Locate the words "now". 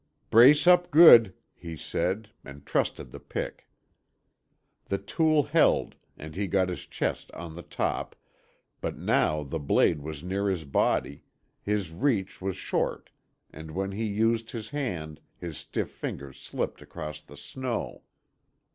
8.97-9.43